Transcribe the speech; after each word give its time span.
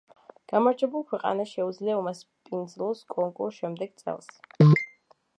გამარჯვებულ 0.51 1.03
ქვეყანას 1.09 1.49
შეუძლია 1.57 1.97
უმასპინძლოს 1.99 3.03
კონკურსს 3.15 3.61
შემდეგ 3.65 3.93
წელს. 4.03 4.33